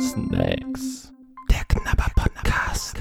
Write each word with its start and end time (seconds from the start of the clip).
Snacks. 0.00 1.12
Der 1.50 1.64
Knabber 1.66 2.06
Podcast. 2.14 2.96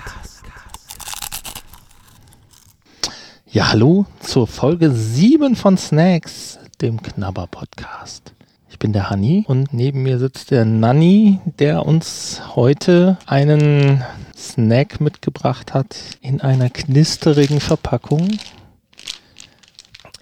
Ja, 3.45 3.69
hallo 3.69 4.07
zur 4.21 4.47
Folge 4.47 4.89
7 4.89 5.55
von 5.55 5.77
Snacks, 5.77 6.57
dem 6.81 6.99
Knabber 6.99 7.45
Podcast. 7.45 8.34
Ich 8.71 8.79
bin 8.79 8.91
der 8.91 9.11
Hanni 9.11 9.45
und 9.47 9.71
neben 9.71 10.02
mir 10.02 10.18
sitzt 10.18 10.49
der 10.49 10.65
Nanni, 10.65 11.39
der 11.59 11.86
uns 11.86 12.41
heute 12.55 13.20
einen 13.27 14.04
Snack 14.36 15.00
mitgebracht 15.00 15.75
hat 15.75 15.95
in 16.21 16.41
einer 16.41 16.71
knisterigen 16.71 17.59
Verpackung. 17.59 18.39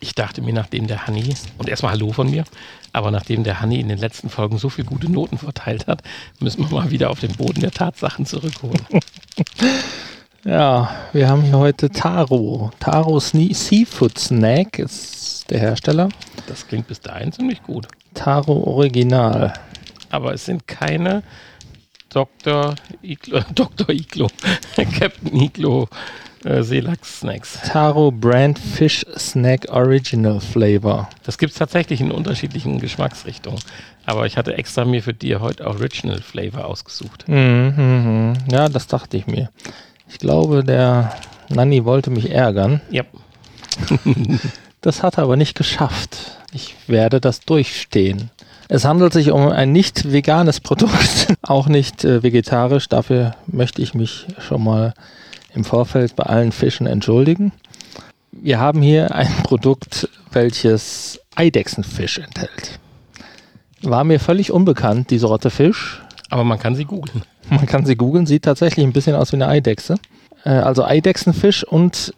Ich 0.04 0.15
dachte 0.15 0.41
mir, 0.41 0.52
nachdem 0.52 0.88
der 0.88 1.05
Hanni, 1.05 1.36
und 1.59 1.70
erstmal 1.70 1.91
Hallo 1.91 2.11
von 2.11 2.29
mir, 2.29 2.43
aber 2.91 3.11
nachdem 3.11 3.43
der 3.43 3.61
Hanni 3.61 3.79
in 3.79 3.88
den 3.88 3.99
letzten 3.99 4.31
Folgen 4.31 4.57
so 4.57 4.67
viele 4.67 4.88
gute 4.88 5.11
Noten 5.11 5.38
verteilt 5.38 5.85
hat, 5.85 6.02
müssen 6.39 6.67
wir 6.67 6.75
mal 6.75 6.89
wieder 6.89 7.12
auf 7.12 7.20
den 7.20 7.34
Boden 7.34 7.62
der 7.62 7.70
Tatsachen 7.70 8.25
zurückholen. 8.25 8.81
ja, 10.44 10.89
wir 11.13 11.30
haben 11.30 11.44
hier 11.44 11.58
heute 11.58 11.91
Taro. 11.91 12.72
Taro 12.80 13.20
Sne 13.20 13.53
Seafood 13.53 14.17
Snack 14.17 14.80
ist 14.80 15.45
der 15.52 15.59
Hersteller. 15.59 16.09
Das 16.47 16.67
klingt 16.67 16.88
bis 16.88 16.99
dahin 16.99 17.31
ziemlich 17.31 17.61
gut. 17.61 17.88
Taro 18.16 18.63
Original. 18.63 19.53
Aber 20.09 20.33
es 20.33 20.45
sind 20.45 20.67
keine 20.67 21.22
Dr. 22.09 22.73
Iglo, 23.03 23.41
Dr. 23.55 23.89
Iglo, 23.89 24.27
Captain 24.99 25.39
Iglo 25.39 25.88
äh, 26.44 26.63
Seelachs-Snacks. 26.63 27.59
Taro 27.72 28.12
Brand 28.12 28.58
Fish 28.58 29.05
Snack 29.18 29.68
Original 29.70 30.40
Flavor. 30.40 31.09
Das 31.23 31.38
gibt 31.38 31.54
es 31.54 31.59
tatsächlich 31.59 32.02
in 32.02 32.12
unterschiedlichen 32.12 32.80
Geschmacksrichtungen. 32.80 33.59
Aber 34.05 34.26
ich 34.26 34.38
hatte 34.38 34.55
extra 34.55 34.86
mir 34.86 35.04
für 35.04 35.14
dir 35.14 35.41
heute 35.41 35.67
Original 35.67 36.22
Flavor 36.22 36.66
ausgesucht. 36.66 37.27
Mhm, 37.27 37.73
mhm. 37.77 38.34
Ja, 38.52 38.70
das 38.70 38.88
dachte 38.88 39.17
ich 39.17 39.28
mir. 39.28 39.50
Ich 40.09 40.17
glaube, 40.17 40.64
der 40.64 41.16
Nanni 41.50 41.86
wollte 41.86 42.09
mich 42.09 42.31
ärgern. 42.31 42.81
Ja. 42.89 43.03
das 44.81 45.03
hat 45.03 45.17
er 45.17 45.23
aber 45.23 45.38
nicht 45.38 45.55
geschafft. 45.55 46.39
Ich 46.52 46.76
werde 46.88 47.22
das 47.22 47.42
durchstehen. 47.42 48.31
Es 48.67 48.86
handelt 48.86 49.14
sich 49.14 49.31
um 49.31 49.50
ein 49.50 49.72
nicht 49.72 50.11
veganes 50.11 50.59
Produkt, 50.59 51.28
auch 51.42 51.67
nicht 51.67 52.03
äh, 52.03 52.23
vegetarisch. 52.23 52.88
Dafür 52.88 53.36
möchte 53.48 53.81
ich 53.81 53.94
mich 53.94 54.26
schon 54.39 54.64
mal 54.64 54.94
im 55.53 55.63
Vorfeld 55.63 56.16
bei 56.16 56.23
allen 56.23 56.52
Fischen 56.52 56.88
entschuldigen. 56.88 57.52
Wir 58.31 58.59
haben 58.59 58.81
hier 58.81 59.13
ein 59.13 59.27
Produkt, 59.44 60.09
welches 60.31 61.19
Eidechsenfisch 61.35 62.19
enthält. 62.19 62.80
War 63.81 64.03
mir 64.03 64.19
völlig 64.19 64.52
unbekannt, 64.52 65.09
diese 65.09 65.27
Sorte 65.27 65.49
Fisch. 65.49 66.02
Aber 66.30 66.43
man 66.43 66.59
kann 66.59 66.75
sie 66.75 66.85
googeln. 66.85 67.23
Man 67.49 67.66
kann 67.66 67.85
sie 67.85 67.95
googeln, 67.95 68.25
sieht 68.25 68.43
tatsächlich 68.43 68.85
ein 68.85 68.93
bisschen 68.93 69.16
aus 69.16 69.31
wie 69.31 69.38
eine 69.38 69.47
Eidechse. 69.47 69.95
Äh, 70.45 70.49
also 70.49 70.85
Eidechsenfisch 70.85 71.63
und 71.63 72.13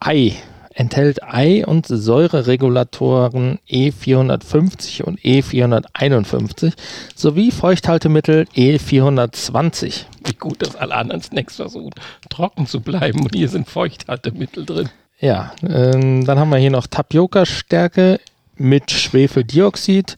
Ei 0.00 0.36
enthält 0.74 1.22
Ei- 1.22 1.66
und 1.66 1.86
Säureregulatoren 1.86 3.58
E450 3.68 5.02
und 5.02 5.20
E451 5.20 6.72
sowie 7.14 7.50
Feuchthaltemittel 7.50 8.46
E420. 8.54 10.04
Wie 10.30 10.36
gut, 10.36 10.62
dass 10.62 10.76
alle 10.76 10.94
anderen 10.94 11.22
Snacks 11.22 11.56
versuchen, 11.56 11.90
trocken 12.28 12.66
zu 12.66 12.80
bleiben 12.80 13.20
und 13.22 13.34
hier 13.34 13.48
sind 13.48 13.68
Feuchthaltemittel 13.68 14.64
drin. 14.64 14.88
Ja, 15.18 15.52
ähm, 15.68 16.24
dann 16.24 16.38
haben 16.38 16.50
wir 16.50 16.58
hier 16.58 16.70
noch 16.70 16.86
Tapioca-Stärke 16.86 18.20
mit 18.56 18.90
Schwefeldioxid 18.92 20.16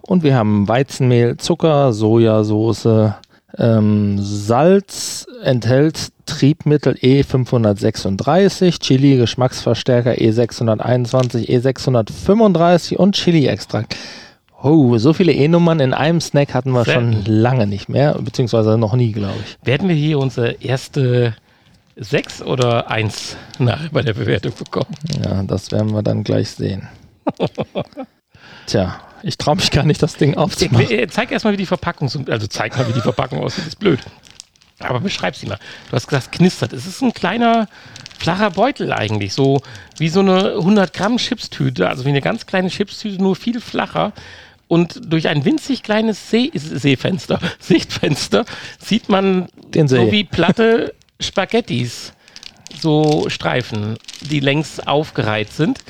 und 0.00 0.24
wir 0.24 0.34
haben 0.34 0.66
Weizenmehl, 0.66 1.36
Zucker, 1.36 1.92
Sojasauce, 1.92 3.14
ähm, 3.56 4.18
Salz 4.20 5.26
enthält 5.44 6.10
Triebmittel 6.26 6.94
E536, 6.94 8.80
Chili 8.80 9.16
Geschmacksverstärker 9.16 10.12
E621, 10.12 11.48
E635 11.48 12.96
und 12.96 13.14
Chili-Extrakt. 13.14 13.96
Oh, 14.62 14.96
so 14.98 15.12
viele 15.12 15.32
E-Nummern 15.32 15.80
in 15.80 15.92
einem 15.92 16.20
Snack 16.20 16.54
hatten 16.54 16.70
wir 16.70 16.84
Sehr 16.84 16.94
schon 16.94 17.24
lange 17.24 17.66
nicht 17.66 17.88
mehr, 17.88 18.14
beziehungsweise 18.20 18.78
noch 18.78 18.94
nie, 18.94 19.10
glaube 19.10 19.34
ich. 19.44 19.66
Werden 19.66 19.88
wir 19.88 19.96
hier 19.96 20.20
unsere 20.20 20.52
erste 20.52 21.34
6 21.96 22.42
oder 22.42 22.88
1 22.88 23.36
nach 23.58 23.88
bei 23.88 24.02
der 24.02 24.14
Bewertung 24.14 24.52
bekommen? 24.56 24.94
Ja, 25.24 25.42
das 25.42 25.72
werden 25.72 25.92
wir 25.92 26.02
dann 26.02 26.22
gleich 26.22 26.50
sehen. 26.50 26.88
Tja, 28.66 29.00
ich 29.24 29.36
traue 29.36 29.56
mich 29.56 29.72
gar 29.72 29.84
nicht, 29.84 30.00
das 30.00 30.14
Ding 30.14 30.36
aufzumachen. 30.36 30.86
Ich, 30.88 31.10
zeig 31.10 31.32
erstmal, 31.32 31.54
wie 31.54 31.58
die 31.58 31.66
Verpackung, 31.66 32.08
also 32.28 32.46
zeig 32.46 32.76
mal, 32.76 32.88
wie 32.88 32.92
die 32.92 33.00
Verpackung 33.00 33.40
aussieht, 33.40 33.66
ist 33.66 33.80
blöd. 33.80 33.98
Aber 34.78 35.00
beschreib 35.00 35.36
sie 35.36 35.46
mal. 35.46 35.58
Du 35.90 35.96
hast 35.96 36.06
gesagt, 36.06 36.32
knistert. 36.32 36.72
Es 36.72 36.86
ist 36.86 37.02
ein 37.02 37.12
kleiner, 37.12 37.68
flacher 38.18 38.50
Beutel 38.50 38.92
eigentlich. 38.92 39.32
So 39.32 39.60
wie 39.98 40.08
so 40.08 40.20
eine 40.20 40.54
100 40.54 40.92
Gramm 40.92 41.18
Chipstüte. 41.18 41.88
Also 41.88 42.04
wie 42.04 42.08
eine 42.08 42.20
ganz 42.20 42.46
kleine 42.46 42.68
Chipstüte, 42.68 43.22
nur 43.22 43.36
viel 43.36 43.60
flacher. 43.60 44.12
Und 44.72 45.12
durch 45.12 45.28
ein 45.28 45.44
winzig 45.44 45.82
kleines 45.82 46.30
See 46.30 46.50
Seefenster, 46.54 47.38
Sichtfenster, 47.58 48.46
sieht 48.78 49.10
man 49.10 49.48
Den 49.74 49.86
See. 49.86 49.96
so 49.98 50.10
wie 50.10 50.24
platte 50.24 50.94
Spaghettis. 51.20 52.14
So 52.80 53.28
Streifen, 53.28 53.98
die 54.22 54.40
längs 54.40 54.80
aufgereiht 54.80 55.52
sind. 55.52 55.80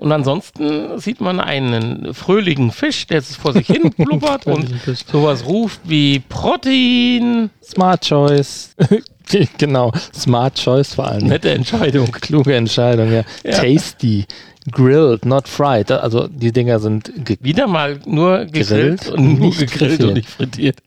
Und 0.00 0.12
ansonsten 0.12 0.98
sieht 0.98 1.20
man 1.20 1.40
einen 1.40 2.14
fröhlichen 2.14 2.70
Fisch, 2.70 3.06
der 3.06 3.20
vor 3.20 3.52
sich 3.52 3.66
hin 3.66 3.90
blubbert 3.98 4.46
und 4.46 4.66
sowas 5.06 5.44
ruft 5.44 5.78
wie 5.84 6.20
Protein. 6.20 7.50
Smart 7.62 8.06
Choice. 8.06 8.74
genau, 9.58 9.92
Smart 10.14 10.58
Choice 10.58 10.94
vor 10.94 11.06
allem. 11.06 11.26
Nette 11.26 11.50
Entscheidung. 11.50 12.10
Kluge 12.12 12.56
Entscheidung, 12.56 13.12
ja. 13.12 13.24
ja. 13.44 13.50
Tasty. 13.50 14.24
Grilled, 14.70 15.26
not 15.26 15.46
fried. 15.46 15.90
Also 15.90 16.28
die 16.28 16.50
Dinger 16.50 16.78
sind 16.78 17.12
wieder 17.42 17.66
mal 17.66 18.00
nur 18.06 18.46
gegrillt 18.46 19.06
und 19.06 19.38
nur 19.38 19.54
gegrillt 19.54 20.02
und 20.02 20.14
nicht 20.14 20.30
frittiert. 20.30 20.78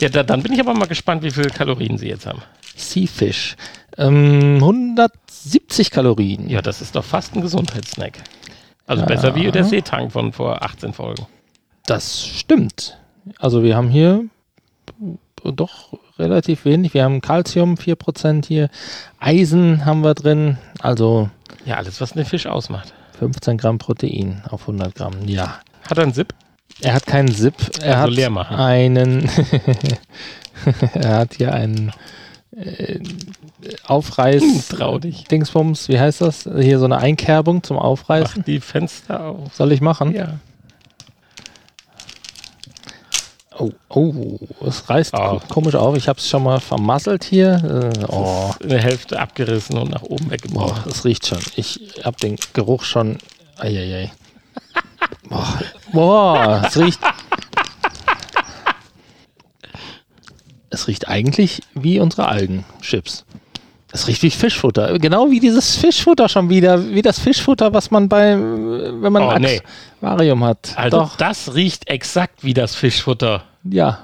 Ja, 0.00 0.08
da, 0.08 0.24
dann 0.24 0.42
bin 0.42 0.52
ich 0.52 0.58
aber 0.58 0.74
mal 0.74 0.88
gespannt, 0.88 1.22
wie 1.22 1.30
viele 1.30 1.50
Kalorien 1.50 1.96
sie 1.96 2.08
jetzt 2.08 2.26
haben. 2.26 2.42
Seafish. 2.74 3.54
Ähm, 3.96 4.56
170 4.56 5.92
Kalorien. 5.92 6.48
Ja, 6.48 6.60
das 6.60 6.80
ist 6.80 6.96
doch 6.96 7.04
fast 7.04 7.36
ein 7.36 7.40
Gesundheitssnack. 7.40 8.14
Also 8.88 9.02
ja. 9.02 9.06
besser 9.06 9.34
wie 9.34 9.50
der 9.50 9.64
Seetank 9.64 10.10
von 10.10 10.32
vor 10.32 10.62
18 10.62 10.92
Folgen. 10.92 11.26
Das 11.86 12.26
stimmt. 12.26 12.98
Also 13.38 13.62
wir 13.62 13.76
haben 13.76 13.90
hier 13.90 14.24
doch 15.44 15.92
relativ 16.18 16.64
wenig. 16.64 16.94
Wir 16.94 17.04
haben 17.04 17.20
Calcium 17.20 17.74
4% 17.74 18.46
hier, 18.46 18.68
Eisen 19.20 19.84
haben 19.84 20.02
wir 20.02 20.14
drin, 20.14 20.58
also 20.80 21.30
ja, 21.64 21.76
alles, 21.76 22.00
was 22.00 22.12
einen 22.12 22.24
Fisch 22.24 22.46
ausmacht. 22.46 22.92
15 23.18 23.58
Gramm 23.58 23.78
Protein 23.78 24.42
auf 24.48 24.62
100 24.62 24.94
Gramm, 24.94 25.26
ja. 25.26 25.60
Hat 25.88 25.98
er 25.98 26.04
einen 26.04 26.14
Zip? 26.14 26.34
Er 26.80 26.94
hat 26.94 27.06
keinen 27.06 27.32
Zip. 27.32 27.54
Er 27.82 28.00
also 28.00 28.22
hat 28.22 28.50
einen. 28.50 29.28
er 30.94 31.16
hat 31.18 31.34
hier 31.34 31.52
einen 31.52 31.92
äh, 32.58 33.00
Aufreiß. 33.84 34.42
Hm, 34.42 34.62
trau 34.68 34.98
dich. 34.98 35.24
Dingsbums, 35.24 35.88
wie 35.88 35.98
heißt 35.98 36.20
das? 36.20 36.48
Hier 36.58 36.78
so 36.78 36.84
eine 36.84 36.98
Einkerbung 36.98 37.62
zum 37.62 37.78
Aufreißen. 37.78 38.34
Mach 38.38 38.44
die 38.44 38.60
Fenster 38.60 39.20
auf. 39.20 39.54
Soll 39.54 39.72
ich 39.72 39.80
machen? 39.80 40.14
Ja. 40.14 40.38
Oh, 43.60 43.72
oh, 43.88 44.38
es 44.64 44.88
reißt 44.88 45.14
oh. 45.14 45.40
komisch 45.48 45.74
auf. 45.74 45.96
Ich 45.96 46.08
habe 46.08 46.18
es 46.18 46.28
schon 46.28 46.44
mal 46.44 46.60
vermasselt 46.60 47.24
hier. 47.24 47.92
Äh, 47.98 48.04
oh. 48.06 48.52
Eine 48.62 48.78
Hälfte 48.78 49.18
abgerissen 49.18 49.76
und 49.78 49.90
nach 49.90 50.02
oben 50.02 50.30
weggebrochen. 50.30 50.84
Oh, 50.86 50.88
es 50.88 51.04
riecht 51.04 51.26
schon. 51.26 51.40
Ich 51.56 52.00
habe 52.04 52.16
den 52.18 52.36
Geruch 52.52 52.84
schon. 52.84 53.18
Eieiei. 53.58 54.12
Boah 55.92 56.62
es 56.66 56.78
riecht. 56.78 57.00
Es 60.70 60.88
riecht 60.88 61.08
eigentlich 61.08 61.62
wie 61.74 62.00
unsere 62.00 62.28
Algenchips. 62.28 63.24
Es 63.90 64.06
riecht 64.06 64.22
wie 64.22 64.30
Fischfutter. 64.30 64.98
Genau 64.98 65.30
wie 65.30 65.40
dieses 65.40 65.76
Fischfutter 65.76 66.28
schon 66.28 66.50
wieder. 66.50 66.90
Wie 66.90 67.00
das 67.00 67.18
Fischfutter, 67.18 67.72
was 67.72 67.90
man 67.90 68.08
bei, 68.08 68.36
wenn 68.36 69.12
man 69.12 69.22
oh, 69.22 69.28
ein 69.28 69.42
nee. 69.42 69.62
Aquarium 70.02 70.44
hat. 70.44 70.74
Also 70.76 70.98
Doch. 70.98 71.16
das 71.16 71.54
riecht 71.54 71.88
exakt 71.88 72.44
wie 72.44 72.52
das 72.52 72.74
Fischfutter. 72.74 73.44
Ja. 73.64 74.00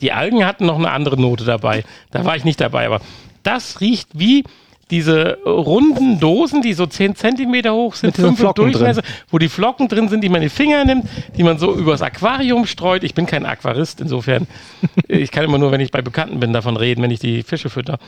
Die 0.00 0.12
Algen 0.12 0.44
hatten 0.44 0.66
noch 0.66 0.78
eine 0.78 0.90
andere 0.90 1.20
Note 1.20 1.44
dabei. 1.44 1.84
Da 2.12 2.24
war 2.24 2.36
ich 2.36 2.44
nicht 2.44 2.60
dabei, 2.60 2.86
aber 2.86 3.00
das 3.42 3.80
riecht 3.80 4.08
wie 4.14 4.44
diese 4.90 5.38
runden 5.44 6.20
Dosen, 6.20 6.62
die 6.62 6.74
so 6.74 6.86
10 6.86 7.16
cm 7.16 7.70
hoch 7.70 7.94
sind, 7.94 8.16
5 8.16 8.52
Durchmesser, 8.54 9.02
drin. 9.02 9.12
wo 9.30 9.38
die 9.38 9.48
Flocken 9.48 9.88
drin 9.88 10.08
sind, 10.08 10.22
die 10.22 10.28
man 10.28 10.42
in 10.42 10.48
die 10.48 10.54
Finger 10.54 10.84
nimmt, 10.84 11.06
die 11.36 11.42
man 11.42 11.58
so 11.58 11.74
übers 11.74 12.02
Aquarium 12.02 12.66
streut. 12.66 13.04
Ich 13.04 13.14
bin 13.14 13.26
kein 13.26 13.46
Aquarist, 13.46 14.00
insofern. 14.00 14.46
ich 15.08 15.30
kann 15.30 15.44
immer 15.44 15.58
nur, 15.58 15.72
wenn 15.72 15.80
ich 15.80 15.90
bei 15.90 16.02
Bekannten 16.02 16.40
bin, 16.40 16.52
davon 16.52 16.76
reden, 16.76 17.02
wenn 17.02 17.10
ich 17.10 17.20
die 17.20 17.42
Fische 17.42 17.70
fütter. 17.70 17.98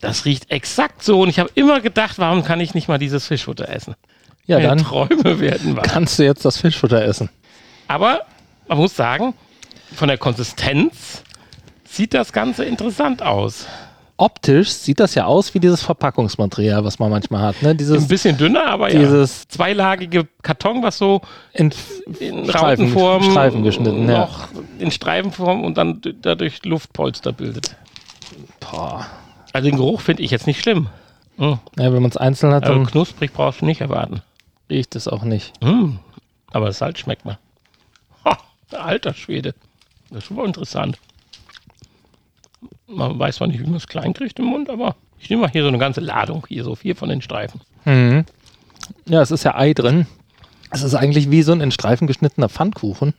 Das 0.00 0.24
riecht 0.24 0.50
exakt 0.50 1.02
so 1.02 1.20
und 1.22 1.28
ich 1.30 1.38
habe 1.38 1.50
immer 1.54 1.80
gedacht, 1.80 2.18
warum 2.18 2.44
kann 2.44 2.60
ich 2.60 2.74
nicht 2.74 2.88
mal 2.88 2.98
dieses 2.98 3.26
Fischfutter 3.26 3.68
essen? 3.68 3.94
Ja, 4.46 4.56
Meine 4.56 4.68
dann 4.68 4.78
Träume 4.78 5.40
werden 5.40 5.76
wahr. 5.76 5.84
Kannst 5.84 6.18
du 6.18 6.24
jetzt 6.24 6.44
das 6.44 6.58
Fischfutter 6.58 7.02
essen? 7.02 7.30
Aber 7.88 8.22
man 8.68 8.78
muss 8.78 8.94
sagen, 8.94 9.34
von 9.94 10.08
der 10.08 10.18
Konsistenz 10.18 11.22
sieht 11.84 12.12
das 12.12 12.32
Ganze 12.32 12.64
interessant 12.64 13.22
aus. 13.22 13.66
Optisch 14.16 14.70
sieht 14.70 15.00
das 15.00 15.16
ja 15.16 15.24
aus 15.24 15.54
wie 15.54 15.60
dieses 15.60 15.82
Verpackungsmaterial, 15.82 16.84
was 16.84 17.00
man 17.00 17.10
manchmal 17.10 17.42
hat. 17.42 17.62
Ne? 17.62 17.74
Dieses, 17.74 18.02
Ein 18.02 18.08
bisschen 18.08 18.36
dünner, 18.36 18.66
aber 18.66 18.88
dieses 18.88 19.42
ja. 19.42 19.48
Zweilagige 19.48 20.28
Karton, 20.42 20.84
was 20.84 20.98
so 20.98 21.20
in, 21.52 21.72
in 22.20 22.44
Streifen, 22.44 22.84
Rautenform 22.84 23.22
Streifen 23.24 23.62
geschnitten, 23.64 24.06
noch 24.06 24.52
ja. 24.52 24.60
in 24.78 24.92
Streifenform 24.92 25.64
und 25.64 25.76
dann 25.76 26.00
dadurch 26.22 26.64
Luftpolster 26.64 27.32
bildet. 27.32 27.74
Boah. 28.60 29.06
Also 29.52 29.68
den 29.68 29.76
Geruch 29.76 30.00
finde 30.00 30.22
ich 30.22 30.30
jetzt 30.30 30.46
nicht 30.46 30.60
schlimm. 30.60 30.88
Mhm. 31.36 31.58
Ja, 31.76 31.92
wenn 31.92 32.02
man 32.02 32.10
es 32.10 32.16
einzeln 32.16 32.52
hat, 32.52 32.64
also 32.64 32.74
dann 32.74 32.86
knusprig 32.86 33.32
brauchst 33.32 33.62
du 33.62 33.66
nicht 33.66 33.80
erwarten. 33.80 34.22
Riecht 34.70 34.94
es 34.94 35.08
auch 35.08 35.24
nicht. 35.24 35.52
Mhm. 35.60 35.98
Aber 36.52 36.66
das 36.66 36.78
Salz 36.78 37.00
schmeckt 37.00 37.24
mal. 37.24 37.38
Ha, 38.24 38.38
alter 38.70 39.12
Schwede. 39.12 39.54
Das 40.10 40.22
ist 40.22 40.28
super 40.28 40.44
interessant. 40.44 40.98
Man 42.86 43.18
weiß 43.18 43.36
zwar 43.36 43.48
nicht, 43.48 43.60
wie 43.60 43.64
man 43.64 43.76
es 43.76 43.86
klein 43.86 44.12
kriegt 44.12 44.38
im 44.38 44.46
Mund, 44.46 44.68
aber 44.68 44.96
ich 45.18 45.30
nehme 45.30 45.42
mal 45.42 45.50
hier 45.50 45.62
so 45.62 45.68
eine 45.68 45.78
ganze 45.78 46.00
Ladung, 46.00 46.44
hier 46.48 46.64
so 46.64 46.74
vier 46.74 46.96
von 46.96 47.08
den 47.08 47.22
Streifen. 47.22 47.60
Mhm. 47.84 48.24
Ja, 49.06 49.22
es 49.22 49.30
ist 49.30 49.44
ja 49.44 49.56
Ei 49.56 49.72
drin. 49.72 50.06
Es 50.70 50.82
ist 50.82 50.94
eigentlich 50.94 51.30
wie 51.30 51.42
so 51.42 51.52
ein 51.52 51.60
in 51.60 51.70
Streifen 51.70 52.06
geschnittener 52.06 52.48
Pfannkuchen 52.48 53.14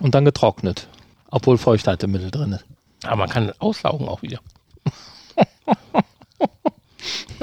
und 0.00 0.14
dann 0.14 0.24
getrocknet. 0.24 0.88
Obwohl 1.30 1.58
Feuchthaltemittel 1.58 2.30
drin 2.30 2.52
ist. 2.52 2.64
Aber 3.04 3.16
man 3.16 3.28
kann 3.28 3.52
aussaugen 3.58 4.08
auch 4.08 4.22
wieder. 4.22 4.38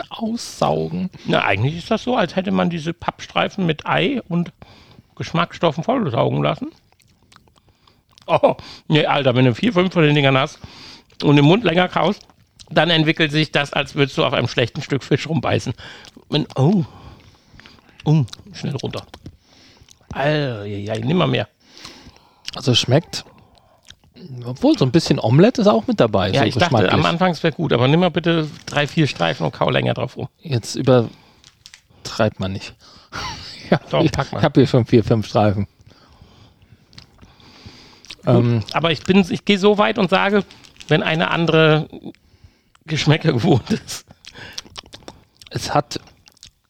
aussaugen? 0.09 1.09
Na, 1.25 1.43
eigentlich 1.43 1.77
ist 1.77 1.91
das 1.91 2.03
so, 2.03 2.15
als 2.15 2.35
hätte 2.35 2.51
man 2.51 2.69
diese 2.69 2.93
Pappstreifen 2.93 3.65
mit 3.65 3.85
Ei 3.85 4.21
und 4.27 4.51
Geschmacksstoffen 5.15 5.83
vollsaugen 5.83 6.41
lassen. 6.41 6.71
Oh, 8.27 8.55
nee, 8.87 9.05
Alter, 9.05 9.35
wenn 9.35 9.45
du 9.45 9.55
vier, 9.55 9.73
fünf 9.73 9.93
von 9.93 10.03
den 10.03 10.15
Dingern 10.15 10.37
hast, 10.37 10.59
und 11.23 11.37
im 11.37 11.45
Mund 11.45 11.63
länger 11.63 11.87
kaust, 11.87 12.21
dann 12.69 12.89
entwickelt 12.89 13.31
sich 13.31 13.51
das, 13.51 13.73
als 13.73 13.95
würdest 13.95 14.17
du 14.17 14.25
auf 14.25 14.33
einem 14.33 14.47
schlechten 14.47 14.81
Stück 14.81 15.03
Fisch 15.03 15.27
rumbeißen. 15.27 15.73
Und, 16.27 16.47
oh, 16.57 16.85
oh, 18.05 18.25
schnell 18.53 18.75
runter. 18.75 19.05
Alter, 20.13 20.65
ja, 20.65 20.95
nimm 20.97 21.17
mal 21.17 21.27
mehr. 21.27 21.47
Also 22.55 22.75
schmeckt, 22.75 23.25
obwohl 24.45 24.77
so 24.77 24.85
ein 24.85 24.91
bisschen 24.91 25.19
Omelette 25.19 25.61
ist 25.61 25.67
auch 25.67 25.87
mit 25.87 25.99
dabei. 25.99 26.31
Ja, 26.31 26.41
so 26.41 26.47
ich 26.47 26.55
dachte 26.55 26.91
am 26.91 27.05
Anfang 27.05 27.35
wäre 27.41 27.53
gut, 27.53 27.73
aber 27.73 27.87
nimm 27.87 27.99
mal 27.99 28.11
bitte 28.11 28.47
drei, 28.65 28.87
vier 28.87 29.07
Streifen 29.07 29.45
und 29.45 29.53
kau 29.53 29.69
länger 29.69 29.93
drauf 29.93 30.17
rum. 30.17 30.27
Jetzt 30.39 30.75
übertreibt 30.75 32.39
man 32.39 32.53
nicht. 32.53 32.75
ja, 33.69 33.79
Doch, 33.89 34.05
pack 34.11 34.31
mal. 34.31 34.39
Ich 34.39 34.43
habe 34.43 34.59
hier 34.59 34.67
schon 34.67 34.85
vier, 34.85 35.03
fünf 35.03 35.27
Streifen. 35.27 35.67
Ähm, 38.25 38.63
aber 38.73 38.91
ich 38.91 39.01
bin, 39.03 39.25
ich 39.29 39.45
gehe 39.45 39.57
so 39.57 39.77
weit 39.77 39.97
und 39.97 40.09
sage, 40.09 40.43
wenn 40.91 41.01
eine 41.01 41.31
andere 41.31 41.89
Geschmäcker 42.85 43.33
gewohnt 43.33 43.71
ist. 43.71 44.05
Es 45.49 45.73
hat, 45.73 45.99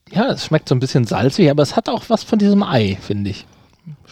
ja, 0.09 0.27
es 0.27 0.45
schmeckt 0.45 0.69
so 0.69 0.75
ein 0.75 0.79
bisschen 0.79 1.05
salzig, 1.05 1.49
aber 1.49 1.63
es 1.63 1.75
hat 1.75 1.89
auch 1.89 2.05
was 2.07 2.23
von 2.23 2.39
diesem 2.39 2.63
Ei, 2.63 2.97
finde 3.01 3.31
ich. 3.31 3.45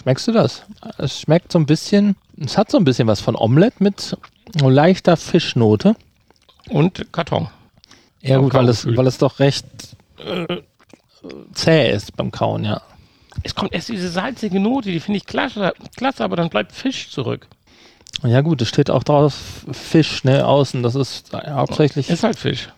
Schmeckst 0.01 0.27
du 0.27 0.31
das? 0.31 0.63
Es 0.97 1.21
schmeckt 1.21 1.51
so 1.51 1.59
ein 1.59 1.65
bisschen, 1.65 2.15
es 2.37 2.57
hat 2.57 2.71
so 2.71 2.77
ein 2.77 2.83
bisschen 2.83 3.07
was 3.07 3.21
von 3.21 3.35
Omelette 3.35 3.83
mit 3.83 4.17
leichter 4.61 5.17
Fischnote. 5.17 5.95
Und 6.69 7.11
Karton. 7.11 7.47
Ja, 8.21 8.37
gut, 8.37 8.53
weil 8.53 8.67
es, 8.67 8.85
weil 8.85 9.07
es 9.07 9.17
doch 9.17 9.39
recht 9.39 9.65
äh, 10.17 10.61
zäh 11.53 11.91
ist 11.91 12.15
beim 12.17 12.31
Kauen, 12.31 12.65
ja. 12.65 12.81
Es 13.43 13.55
kommt 13.55 13.73
erst 13.73 13.89
diese 13.89 14.09
salzige 14.09 14.59
Note, 14.59 14.91
die 14.91 14.99
finde 14.99 15.17
ich 15.17 15.25
klasse, 15.25 15.73
klasse, 15.95 16.23
aber 16.23 16.35
dann 16.35 16.49
bleibt 16.49 16.71
Fisch 16.71 17.09
zurück. 17.11 17.47
Ja 18.23 18.41
gut, 18.41 18.61
es 18.61 18.67
steht 18.67 18.89
auch 18.89 19.03
drauf 19.03 19.65
Fisch, 19.71 20.23
ne, 20.23 20.45
außen. 20.45 20.83
Das 20.83 20.95
ist 20.95 21.31
hauptsächlich. 21.33 22.09
Ist 22.09 22.23
halt 22.23 22.37
Fisch. 22.37 22.69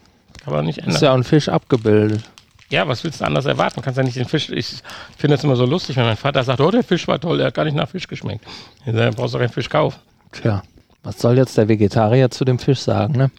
Kann 0.43 0.53
man 0.53 0.65
nicht 0.65 0.79
ändern. 0.79 0.95
Ist 0.95 1.01
ja 1.01 1.13
ein 1.13 1.23
Fisch 1.23 1.49
abgebildet. 1.49 2.23
Ja, 2.69 2.88
was 2.88 3.03
willst 3.03 3.21
du 3.21 3.25
anders 3.25 3.45
erwarten? 3.45 3.81
Kannst 3.81 3.97
ja 3.97 4.03
nicht 4.03 4.15
den 4.15 4.25
Fisch. 4.25 4.49
Ich 4.49 4.77
finde 5.17 5.35
das 5.35 5.43
immer 5.43 5.55
so 5.55 5.65
lustig, 5.65 5.97
wenn 5.97 6.05
mein 6.05 6.17
Vater 6.17 6.43
sagt, 6.43 6.61
oh, 6.61 6.71
der 6.71 6.83
Fisch 6.83 7.07
war 7.07 7.19
toll, 7.19 7.38
der 7.38 7.47
hat 7.47 7.53
gar 7.53 7.65
nicht 7.65 7.75
nach 7.75 7.89
Fisch 7.89 8.07
geschmeckt. 8.07 8.45
Dann 8.85 9.13
brauchst 9.13 9.33
du 9.33 9.39
keinen 9.39 9.49
Fisch 9.49 9.69
kaufen. 9.69 9.99
Tja, 10.31 10.63
was 11.03 11.19
soll 11.19 11.38
jetzt 11.38 11.57
der 11.57 11.67
Vegetarier 11.67 12.31
zu 12.31 12.45
dem 12.45 12.59
Fisch 12.59 12.79
sagen, 12.79 13.17
ne? 13.17 13.31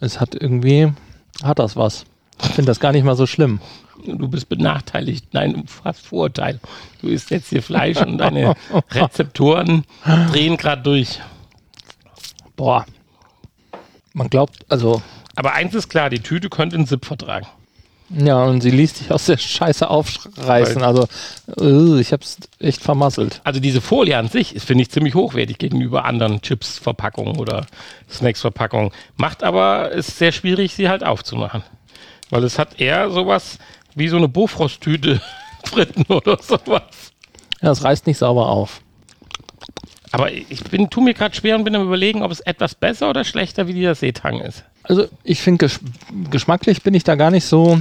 Es 0.00 0.20
hat 0.20 0.34
irgendwie, 0.34 0.92
hat 1.42 1.58
das 1.58 1.76
was. 1.76 2.04
Ich 2.42 2.50
finde 2.50 2.70
das 2.70 2.80
gar 2.80 2.92
nicht 2.92 3.04
mal 3.04 3.16
so 3.16 3.26
schlimm. 3.26 3.60
Du 4.04 4.28
bist 4.28 4.48
benachteiligt. 4.48 5.32
Nein, 5.32 5.64
fast 5.66 6.06
Vorurteil. 6.06 6.60
Du 7.00 7.08
isst 7.08 7.30
jetzt 7.30 7.48
hier 7.50 7.62
Fleisch 7.62 7.98
und 7.98 8.18
deine 8.18 8.54
Rezeptoren 8.90 9.84
drehen 10.30 10.56
gerade 10.56 10.82
durch. 10.82 11.20
Boah. 12.56 12.84
Man 14.12 14.28
glaubt, 14.28 14.66
also. 14.68 15.02
Aber 15.34 15.54
eins 15.54 15.74
ist 15.74 15.88
klar, 15.88 16.10
die 16.10 16.20
Tüte 16.20 16.50
könnte 16.50 16.76
einen 16.76 16.86
Zip 16.86 17.04
vertragen. 17.04 17.46
Ja, 18.10 18.44
und 18.44 18.60
sie 18.60 18.70
ließ 18.70 18.98
sich 18.98 19.10
aus 19.10 19.24
der 19.24 19.38
Scheiße 19.38 19.88
aufreißen. 19.88 20.82
Also, 20.82 21.08
uh, 21.58 21.96
ich 21.96 22.12
hab's 22.12 22.36
echt 22.58 22.82
vermasselt. 22.82 23.40
Also, 23.42 23.58
diese 23.58 23.80
Folie 23.80 24.18
an 24.18 24.28
sich 24.28 24.54
ist, 24.54 24.66
finde 24.66 24.82
ich, 24.82 24.90
ziemlich 24.90 25.14
hochwertig 25.14 25.56
gegenüber 25.56 26.04
anderen 26.04 26.42
Chips-Verpackungen 26.42 27.38
oder 27.38 27.66
Snacks-Verpackungen. 28.10 28.90
Macht 29.16 29.42
aber, 29.42 29.92
ist 29.92 30.18
sehr 30.18 30.32
schwierig, 30.32 30.74
sie 30.74 30.90
halt 30.90 31.04
aufzumachen. 31.04 31.62
Weil 32.28 32.44
es 32.44 32.58
hat 32.58 32.80
eher 32.80 33.10
sowas 33.10 33.58
wie 33.94 34.08
so 34.08 34.16
eine 34.16 34.28
Bofrosttüte 34.28 35.20
Fritten 35.64 36.10
oder 36.12 36.38
sowas. 36.42 37.12
Ja, 37.60 37.70
es 37.70 37.84
reißt 37.84 38.06
nicht 38.06 38.18
sauber 38.18 38.48
auf. 38.48 38.80
Aber 40.10 40.30
ich 40.30 40.62
bin, 40.64 40.90
tu 40.90 41.00
mir 41.00 41.14
gerade 41.14 41.34
schwer 41.34 41.56
und 41.56 41.64
bin 41.64 41.74
am 41.74 41.86
überlegen, 41.86 42.22
ob 42.22 42.30
es 42.30 42.40
etwas 42.40 42.74
besser 42.74 43.08
oder 43.08 43.24
schlechter 43.24 43.66
wie 43.66 43.72
dieser 43.72 43.94
Seetang 43.94 44.40
ist. 44.40 44.64
Also 44.82 45.06
ich 45.24 45.40
finde, 45.40 45.66
gesch 45.66 45.80
geschmacklich 46.30 46.82
bin 46.82 46.92
ich 46.92 47.04
da 47.04 47.14
gar 47.14 47.30
nicht 47.30 47.46
so, 47.46 47.80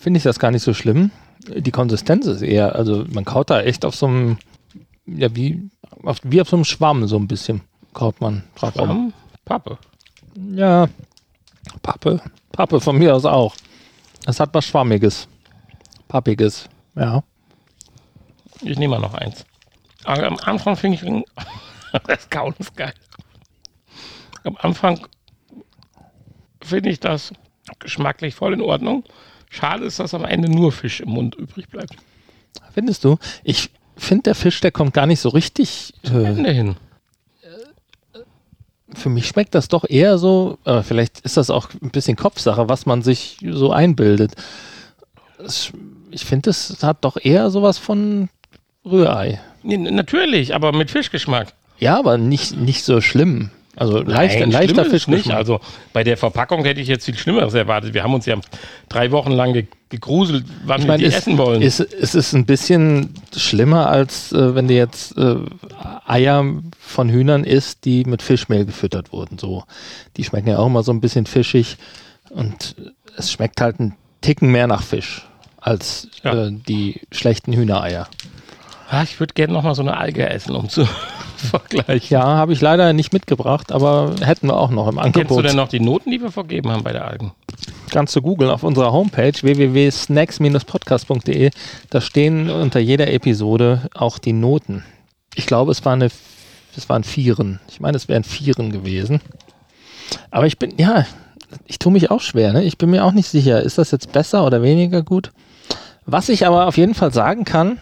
finde 0.00 0.18
ich 0.18 0.24
das 0.24 0.38
gar 0.38 0.50
nicht 0.50 0.62
so 0.62 0.74
schlimm. 0.74 1.10
Die 1.48 1.72
Konsistenz 1.72 2.26
ist 2.26 2.42
eher, 2.42 2.76
also 2.76 3.04
man 3.08 3.24
kaut 3.24 3.50
da 3.50 3.62
echt 3.62 3.84
auf 3.84 3.96
so 3.96 4.06
einem, 4.06 4.38
ja 5.06 5.34
wie 5.34 5.70
auf, 6.04 6.18
wie 6.22 6.40
auf 6.40 6.48
so 6.48 6.56
einem 6.56 6.64
Schwamm 6.64 7.08
so 7.08 7.16
ein 7.16 7.26
bisschen, 7.26 7.62
kaut 7.94 8.20
man 8.20 8.44
drauf 8.54 8.74
Schwamm? 8.74 9.12
Pappe. 9.44 9.78
Ja, 10.54 10.88
Pappe. 11.82 12.20
Pappe 12.52 12.80
von 12.80 12.96
mir 12.96 13.14
aus 13.16 13.24
auch. 13.24 13.54
Es 14.26 14.40
hat 14.40 14.54
was 14.54 14.66
Schwammiges. 14.66 15.28
Pappiges. 16.08 16.68
Ja. 16.94 17.22
Ich 18.62 18.78
nehme 18.78 18.96
mal 18.96 19.00
noch 19.00 19.14
eins. 19.14 19.44
Aber 20.04 20.26
am 20.26 20.36
Anfang 20.38 20.76
finde 20.76 20.96
ich 20.96 21.24
das 22.06 22.30
Kauen 22.30 22.54
ist 22.58 22.76
geil. 22.76 22.94
Am 24.44 24.56
Anfang 24.60 25.06
finde 26.62 26.90
ich 26.90 27.00
das 27.00 27.32
geschmacklich 27.78 28.34
voll 28.34 28.54
in 28.54 28.60
Ordnung. 28.60 29.04
Schade 29.50 29.84
ist, 29.84 29.98
dass 30.00 30.14
am 30.14 30.24
Ende 30.24 30.50
nur 30.50 30.72
Fisch 30.72 31.00
im 31.00 31.10
Mund 31.10 31.34
übrig 31.34 31.68
bleibt. 31.68 31.96
Findest 32.72 33.04
du? 33.04 33.18
Ich 33.44 33.70
finde, 33.96 34.24
der 34.24 34.34
Fisch, 34.34 34.60
der 34.60 34.70
kommt 34.70 34.94
gar 34.94 35.06
nicht 35.06 35.20
so 35.20 35.28
richtig. 35.28 35.92
Äh, 36.04 36.24
Ende 36.24 36.52
hin. 36.52 36.76
Für 38.94 39.08
mich 39.08 39.26
schmeckt 39.26 39.54
das 39.54 39.68
doch 39.68 39.84
eher 39.88 40.18
so, 40.18 40.58
äh, 40.64 40.82
vielleicht 40.82 41.20
ist 41.20 41.36
das 41.36 41.50
auch 41.50 41.68
ein 41.82 41.90
bisschen 41.90 42.16
Kopfsache, 42.16 42.68
was 42.68 42.86
man 42.86 43.02
sich 43.02 43.38
so 43.42 43.72
einbildet. 43.72 44.32
Es, 45.38 45.72
ich 46.10 46.24
finde, 46.24 46.50
es 46.50 46.82
hat 46.82 47.04
doch 47.04 47.16
eher 47.20 47.50
sowas 47.50 47.78
von 47.78 48.28
Rührei. 48.84 49.40
Natürlich, 49.62 50.54
aber 50.54 50.72
mit 50.72 50.90
Fischgeschmack. 50.90 51.52
Ja, 51.78 51.98
aber 51.98 52.18
nicht, 52.18 52.56
nicht 52.56 52.84
so 52.84 53.00
schlimm. 53.00 53.50
Also 53.74 54.02
leichter, 54.02 54.40
Nein, 54.40 54.50
leichter 54.50 54.84
Fisch 54.84 55.08
nicht. 55.08 55.30
Also 55.30 55.60
bei 55.92 56.04
der 56.04 56.18
Verpackung 56.18 56.64
hätte 56.64 56.80
ich 56.80 56.88
jetzt 56.88 57.06
viel 57.06 57.16
Schlimmeres 57.16 57.54
erwartet. 57.54 57.94
Wir 57.94 58.02
haben 58.02 58.12
uns 58.12 58.26
ja 58.26 58.36
drei 58.88 59.10
Wochen 59.10 59.32
lang 59.32 59.52
ge 59.52 59.66
gegruselt, 59.88 60.46
wann 60.64 60.80
ich 60.80 60.86
mein, 60.86 61.00
wir 61.00 61.10
die 61.10 61.14
essen 61.14 61.36
wollen. 61.36 61.60
Ist, 61.60 61.80
es 61.80 62.14
ist 62.14 62.32
ein 62.32 62.46
bisschen 62.46 63.12
schlimmer, 63.36 63.90
als 63.90 64.32
äh, 64.32 64.54
wenn 64.54 64.66
du 64.66 64.72
jetzt 64.72 65.18
äh, 65.18 65.36
Eier 66.06 66.44
von 66.80 67.10
Hühnern 67.10 67.44
isst, 67.44 67.84
die 67.84 68.04
mit 68.04 68.22
Fischmehl 68.22 68.64
gefüttert 68.64 69.12
wurden. 69.12 69.36
So, 69.38 69.64
die 70.16 70.24
schmecken 70.24 70.48
ja 70.48 70.58
auch 70.58 70.66
immer 70.66 70.82
so 70.82 70.92
ein 70.92 71.02
bisschen 71.02 71.26
fischig 71.26 71.76
und 72.30 72.74
es 73.18 73.30
schmeckt 73.30 73.60
halt 73.60 73.80
ein 73.80 73.94
Ticken 74.22 74.50
mehr 74.50 74.66
nach 74.66 74.82
Fisch 74.82 75.26
als 75.60 76.08
ja. 76.24 76.46
äh, 76.46 76.52
die 76.52 77.02
schlechten 77.10 77.52
Hühnereier. 77.52 78.08
Ah, 78.88 79.02
ich 79.02 79.20
würde 79.20 79.34
gerne 79.34 79.52
noch 79.52 79.62
mal 79.62 79.74
so 79.74 79.82
eine 79.82 79.96
Alge 79.96 80.28
essen, 80.28 80.54
um 80.54 80.70
zu 80.70 80.88
vergleichen. 81.42 82.14
Ja, 82.14 82.24
habe 82.24 82.52
ich 82.52 82.60
leider 82.60 82.92
nicht 82.92 83.12
mitgebracht, 83.12 83.72
aber 83.72 84.14
hätten 84.20 84.48
wir 84.48 84.56
auch 84.56 84.70
noch 84.70 84.88
im 84.88 84.98
Angebot. 84.98 85.28
Kennst 85.28 85.38
du 85.38 85.42
denn 85.42 85.56
noch 85.56 85.68
die 85.68 85.80
Noten, 85.80 86.10
die 86.10 86.20
wir 86.20 86.30
vergeben 86.30 86.70
haben 86.70 86.82
bei 86.82 86.92
der 86.92 87.06
Algen? 87.06 87.32
Kannst 87.90 88.16
du 88.16 88.22
googeln 88.22 88.50
auf 88.50 88.62
unserer 88.62 88.92
Homepage 88.92 89.34
www.snacks-podcast.de. 89.40 91.50
Da 91.90 92.00
stehen 92.00 92.48
unter 92.48 92.80
jeder 92.80 93.12
Episode 93.12 93.90
auch 93.94 94.18
die 94.18 94.32
Noten. 94.32 94.84
Ich 95.34 95.46
glaube, 95.46 95.72
es 95.72 95.84
war 95.84 95.92
eine, 95.92 96.08
es 96.76 96.88
waren 96.88 97.04
Vieren. 97.04 97.60
Ich 97.68 97.80
meine, 97.80 97.96
es 97.96 98.08
wären 98.08 98.24
Vieren 98.24 98.72
gewesen. 98.72 99.20
Aber 100.30 100.46
ich 100.46 100.58
bin, 100.58 100.74
ja, 100.78 101.06
ich 101.66 101.78
tue 101.78 101.92
mich 101.92 102.10
auch 102.10 102.20
schwer. 102.20 102.52
Ne? 102.52 102.64
Ich 102.64 102.78
bin 102.78 102.90
mir 102.90 103.04
auch 103.04 103.12
nicht 103.12 103.28
sicher, 103.28 103.62
ist 103.62 103.78
das 103.78 103.90
jetzt 103.90 104.12
besser 104.12 104.46
oder 104.46 104.62
weniger 104.62 105.02
gut? 105.02 105.32
Was 106.04 106.28
ich 106.28 106.46
aber 106.46 106.66
auf 106.66 106.76
jeden 106.76 106.94
Fall 106.94 107.12
sagen 107.12 107.44
kann, 107.44 107.78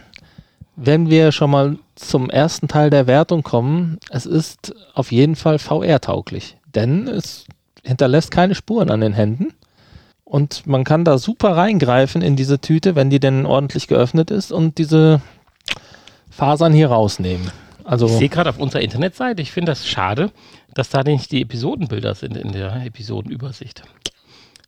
wenn 0.77 1.11
wir 1.11 1.33
schon 1.33 1.51
mal 1.51 1.79
zum 1.95 2.31
ersten 2.31 2.69
Teil 2.69 2.91
der 2.91 3.07
Wertung 3.07 3.43
kommen, 3.43 3.99
es 4.11 4.27
ist 4.27 4.75
auf 4.95 5.13
jeden 5.13 5.37
Fall 5.37 5.59
VR-tauglich, 5.59 6.57
denn 6.75 7.09
es 7.09 7.47
hinterlässt 7.85 8.31
keine 8.31 8.55
Spuren 8.55 8.91
an 8.91 9.01
den 9.01 9.13
Händen 9.13 9.55
und 10.25 10.67
man 10.67 10.85
kann 10.85 11.05
da 11.05 11.19
super 11.19 11.57
reingreifen 11.57 12.23
in 12.23 12.37
diese 12.37 12.61
Tüte, 12.61 12.95
wenn 12.95 13.11
die 13.11 13.21
denn 13.21 13.47
ordentlich 13.47 13.89
geöffnet 13.89 14.31
ist 14.31 14.53
und 14.53 14.79
diese 14.79 15.21
Fasern 16.31 16.73
hier 16.73 16.89
rausnehmen. 16.91 17.51
Also 17.85 18.07
ich 18.07 18.13
sehe 18.13 18.29
gerade 18.29 18.51
auf 18.51 18.59
unserer 18.59 18.83
Internetseite, 18.83 19.43
ich 19.43 19.51
finde 19.51 19.73
das 19.73 19.89
schade, 19.89 20.31
dass 20.73 20.91
da 20.91 21.03
nicht 21.03 21.33
die 21.33 21.43
Episodenbilder 21.43 22.15
sind 22.15 22.37
in 22.37 22.53
der 22.53 22.87
Episodenübersicht. 22.87 23.83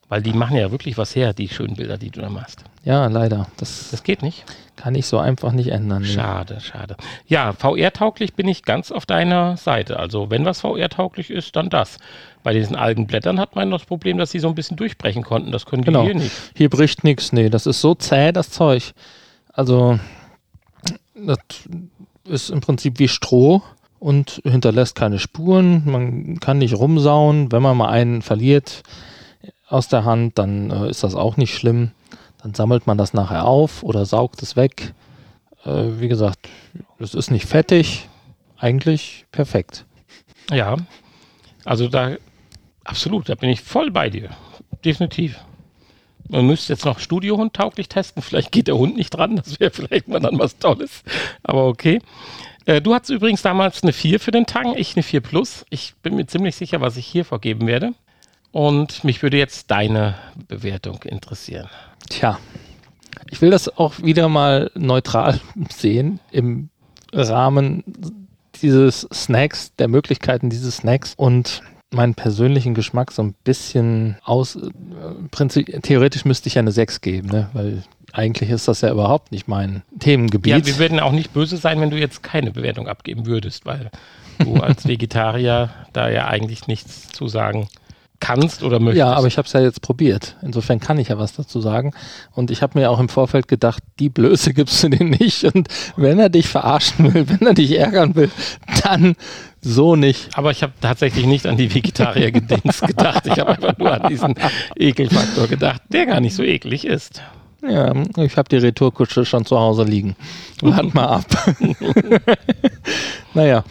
Weil 0.09 0.23
die 0.23 0.33
machen 0.33 0.57
ja 0.57 0.71
wirklich 0.71 0.99
was 0.99 1.17
her, 1.17 1.33
die 1.33 1.49
schönen 1.49 1.77
Bilder, 1.77 1.97
die 1.97 2.11
du 2.11 2.21
da 2.21 2.29
machst. 2.29 2.65
Ja, 2.85 3.07
leider. 3.07 3.47
Das, 3.57 3.91
das 3.91 4.03
geht 4.03 4.23
nicht. 4.23 4.45
Kann 4.77 4.95
ich 4.95 5.07
so 5.07 5.19
einfach 5.19 5.53
nicht 5.53 5.69
ändern. 5.69 6.05
Schade, 6.05 6.61
schade. 6.61 6.97
Ja, 7.27 7.53
VR-tauglich 7.53 8.35
bin 8.35 8.49
ich 8.49 8.65
ganz 8.65 8.91
auf 8.91 9.07
deiner 9.07 9.57
Seite. 9.57 9.99
Also 9.99 10.29
wenn 10.31 10.45
was 10.45 10.61
VR-tauglich 10.61 11.31
ist, 11.31 11.57
dann 11.57 11.71
das. 11.71 11.99
Bei 12.43 12.53
diesen 12.53 12.75
Algenblättern 12.75 13.39
hat 13.39 13.55
man 13.55 13.71
das 13.71 13.85
Problem, 13.85 14.19
dass 14.19 14.33
sie 14.33 14.41
so 14.41 14.49
ein 14.49 14.55
bisschen 14.55 14.77
durchbrechen 14.77 15.23
konnten. 15.23 15.53
Das 15.53 15.67
können 15.67 15.85
genau. 15.85 16.03
die 16.03 16.07
hier 16.07 16.15
nicht. 16.17 16.33
Hier 16.57 16.69
bricht 16.69 17.05
nichts. 17.05 17.33
Nee, 17.33 17.49
das 17.49 17.67
ist 17.67 17.81
so 17.81 17.95
zäh, 17.95 18.33
das 18.33 18.51
Zeug. 18.51 18.93
Also 19.53 19.99
das 21.15 21.39
ist 22.25 22.51
im 22.51 22.61
Prinzip 22.61 22.99
wie 22.99 23.09
Stroh 23.09 23.63
und 23.99 24.43
hinterlässt 24.45 24.97
keine 24.97 25.21
Spuren. 25.21 25.83
Man 25.87 26.41
kann 26.41 26.59
nicht 26.59 26.75
rumsauen. 26.75 27.53
Wenn 27.53 27.63
man 27.63 27.77
mal 27.77 27.91
einen 27.91 28.23
verliert, 28.23 28.83
aus 29.73 29.89
der 29.89 30.05
Hand, 30.05 30.39
dann 30.39 30.71
äh, 30.71 30.91
ist 30.91 31.03
das 31.03 31.15
auch 31.15 31.37
nicht 31.37 31.55
schlimm. 31.55 31.93
Dann 32.43 32.55
sammelt 32.55 32.87
man 32.87 32.99
das 32.99 33.15
nachher 33.15 33.47
auf 33.47 33.83
oder 33.83 34.05
saugt 34.05 34.43
es 34.43 34.57
weg. 34.57 34.95
Äh, 35.65 36.01
wie 36.01 36.09
gesagt, 36.09 36.49
es 36.99 37.15
ist 37.15 37.31
nicht 37.31 37.47
fettig. 37.47 38.09
Eigentlich 38.59 39.27
perfekt. 39.33 39.85
Ja, 40.51 40.77
also 41.65 41.89
da 41.89 42.17
absolut, 42.85 43.29
da 43.29 43.35
bin 43.35 43.51
ich 43.51 43.61
voll 43.61 43.91
bei 43.91 44.11
dir. 44.11 44.31
Definitiv. 44.85 45.39
Man 46.29 46.47
müsste 46.47 46.73
jetzt 46.73 46.85
noch 46.85 46.99
Studiohund 46.99 47.55
tauglich 47.55 47.89
testen. 47.89 48.23
Vielleicht 48.23 48.53
geht 48.53 48.69
der 48.69 48.77
Hund 48.77 48.97
nicht 48.97 49.11
dran. 49.11 49.37
Das 49.37 49.59
wäre 49.59 49.71
vielleicht 49.71 50.09
mal 50.09 50.21
dann 50.21 50.39
was 50.39 50.59
Tolles. 50.59 51.03
Aber 51.43 51.67
okay. 51.67 52.01
Äh, 52.67 52.81
du 52.81 52.95
hattest 52.95 53.11
übrigens 53.11 53.43
damals 53.43 53.83
eine 53.83 53.93
4 53.93 54.21
für 54.21 54.31
den 54.31 54.47
Tang, 54.47 54.75
ich 54.77 54.97
eine 54.97 55.03
4 55.03 55.21
Plus. 55.21 55.65
Ich 55.71 55.95
bin 56.03 56.15
mir 56.15 56.27
ziemlich 56.27 56.57
sicher, 56.57 56.81
was 56.81 56.97
ich 56.97 57.07
hier 57.07 57.25
vorgeben 57.25 57.67
werde. 57.67 57.95
Und 58.53 59.03
mich 59.03 59.23
würde 59.23 59.39
jetzt 59.39 59.71
deine 59.71 60.15
Bewertung 60.47 61.03
interessieren. 61.05 61.69
Tja, 62.09 62.39
ich 63.31 63.41
will 63.41 63.51
das 63.51 63.77
auch 63.79 63.95
wieder 64.03 64.29
mal 64.29 64.71
neutral 64.75 65.41
sehen 65.71 66.21
im 66.31 66.69
Rahmen 67.13 67.83
dieses 68.61 69.09
Snacks, 69.13 69.75
der 69.77 69.89
Möglichkeiten 69.89 70.51
dieses 70.51 70.77
Snacks 70.77 71.15
und 71.17 71.63
meinen 71.91 72.15
persönlichen 72.15 72.75
Geschmack 72.75 73.13
so 73.13 73.23
ein 73.23 73.35
bisschen 73.45 74.17
aus. 74.25 74.57
Äh, 74.57 75.81
theoretisch 75.83 76.25
müsste 76.25 76.49
ich 76.49 76.55
ja 76.55 76.61
eine 76.61 76.73
6 76.73 77.01
geben, 77.01 77.29
ne? 77.29 77.51
weil 77.53 77.83
eigentlich 78.13 78.51
ist 78.51 78.69
das 78.69 78.83
ja 78.83 78.91
überhaupt 78.91 79.33
nicht 79.33 79.49
mein 79.49 79.83
Themengebiet. 79.99 80.53
Ja, 80.53 80.67
wir 80.67 80.79
würden 80.79 81.01
auch 81.01 81.13
nicht 81.13 81.33
böse 81.33 81.57
sein, 81.57 81.81
wenn 81.81 81.91
du 81.91 81.99
jetzt 81.99 82.23
keine 82.23 82.51
Bewertung 82.51 82.89
abgeben 82.89 83.27
würdest, 83.27 83.65
weil 83.65 83.91
du 84.39 84.55
als 84.57 84.87
Vegetarier 84.89 85.71
da 85.93 86.09
ja 86.11 86.27
eigentlich 86.29 86.67
nichts 86.67 87.09
zu 87.09 87.29
sagen 87.29 87.69
kannst 88.23 88.63
oder 88.63 88.79
möchtest. 88.79 89.01
Ja, 89.01 89.13
aber 89.15 89.27
ich 89.27 89.37
habe 89.37 89.47
es 89.47 89.53
ja 89.53 89.61
jetzt 89.61 89.83
probiert. 89.83 90.37
Insofern 90.43 90.79
kann 90.79 90.97
ich 90.99 91.09
ja 91.09 91.19
was 91.19 91.35
dazu 91.35 91.61
sagen. 91.61 91.93
Und 92.31 92.53
ich 92.53 92.63
habe 92.63 92.79
mir 92.79 92.89
auch 92.89 93.01
im 93.01 93.09
Vorfeld 93.09 93.49
gedacht, 93.49 93.83
die 93.99 94.09
Blöße 94.09 94.55
gibst 94.55 94.81
du 94.83 94.91
dir 94.91 95.05
nicht. 95.05 95.43
Und 95.45 95.67
wenn 95.97 96.21
er 96.21 96.29
dich 96.29 96.47
verarschen 96.47 97.13
will, 97.13 97.29
wenn 97.29 97.45
er 97.45 97.55
dich 97.55 97.77
ärgern 97.77 98.15
will, 98.15 98.31
dann 98.85 99.17
so 99.61 99.97
nicht. 99.97 100.39
Aber 100.39 100.53
ich 100.53 100.63
habe 100.63 100.73
tatsächlich 100.81 101.27
nicht 101.27 101.47
an 101.47 101.57
die 101.57 101.75
Vegetarier-Gedings 101.75 102.81
gedacht. 102.87 103.27
Ich 103.27 103.41
habe 103.41 103.51
einfach 103.51 103.77
nur 103.77 103.93
an 103.93 104.09
diesen 104.09 104.37
Ekelfaktor 104.77 105.49
gedacht, 105.49 105.83
der 105.89 106.07
gar 106.07 106.21
nicht 106.21 106.37
so 106.37 106.45
eklig 106.45 106.85
ist. 106.85 107.23
Ja, 107.69 107.93
ich 108.19 108.37
habe 108.37 108.49
die 108.49 108.57
Retourkutsche 108.57 109.25
schon 109.25 109.45
zu 109.45 109.59
Hause 109.59 109.83
liegen. 109.83 110.15
Wart 110.61 110.95
mal 110.95 111.07
ab. 111.07 111.27
naja, 113.35 113.65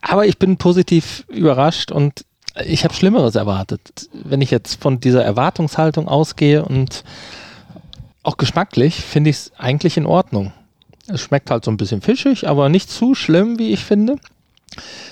aber 0.00 0.26
ich 0.26 0.38
bin 0.38 0.56
positiv 0.56 1.24
überrascht 1.28 1.90
und 1.90 2.24
ich 2.64 2.84
habe 2.84 2.94
Schlimmeres 2.94 3.34
erwartet. 3.34 4.08
Wenn 4.12 4.40
ich 4.40 4.50
jetzt 4.50 4.80
von 4.80 5.00
dieser 5.00 5.24
Erwartungshaltung 5.24 6.08
ausgehe 6.08 6.64
und 6.64 7.04
auch 8.22 8.36
geschmacklich 8.36 8.96
finde 8.96 9.30
ich 9.30 9.36
es 9.36 9.52
eigentlich 9.58 9.96
in 9.96 10.06
Ordnung. 10.06 10.52
Es 11.06 11.20
schmeckt 11.20 11.50
halt 11.50 11.64
so 11.64 11.70
ein 11.70 11.76
bisschen 11.76 12.00
fischig, 12.00 12.48
aber 12.48 12.68
nicht 12.68 12.90
zu 12.90 13.14
schlimm, 13.14 13.58
wie 13.58 13.72
ich 13.72 13.84
finde. 13.84 14.16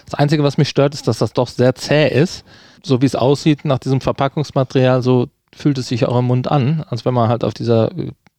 Das 0.06 0.14
Einzige, 0.14 0.42
was 0.42 0.58
mich 0.58 0.68
stört, 0.68 0.94
ist, 0.94 1.06
dass 1.08 1.18
das 1.18 1.32
doch 1.32 1.48
sehr 1.48 1.74
zäh 1.74 2.08
ist. 2.08 2.44
So 2.82 3.02
wie 3.02 3.06
es 3.06 3.14
aussieht 3.14 3.64
nach 3.64 3.78
diesem 3.78 4.00
Verpackungsmaterial, 4.00 5.02
so 5.02 5.28
fühlt 5.54 5.78
es 5.78 5.88
sich 5.88 6.06
auch 6.06 6.18
im 6.18 6.26
Mund 6.26 6.50
an, 6.50 6.84
als 6.88 7.04
wenn 7.04 7.14
man 7.14 7.28
halt 7.28 7.44
auf 7.44 7.54
dieser 7.54 7.90